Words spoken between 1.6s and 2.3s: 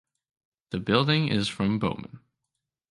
Bowman.